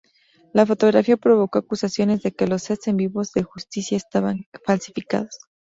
[0.51, 5.37] La fotografía provocó acusaciones de que los sets en vivo de Justice estaban falsificados.